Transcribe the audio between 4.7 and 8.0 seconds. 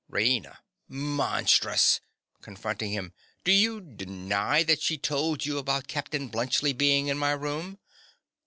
she told you about Captain Bluntschli being in my room?